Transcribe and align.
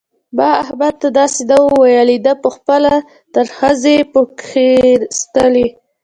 ما 0.37 0.49
احمد 0.63 0.93
ته 1.01 1.07
داسې 1.19 1.41
نه 1.49 1.57
وو 1.63 1.75
ويلي؛ 1.83 2.17
ده 2.25 2.33
په 2.43 2.49
خپله 2.55 2.93
ترخځي 3.35 3.97
په 4.11 4.21
کښېيستلې. 4.39 5.67